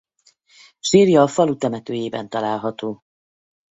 Sírja 0.79 1.21
a 1.21 1.27
falu 1.27 1.55
temetőjében 1.55 2.29
található. 2.29 2.99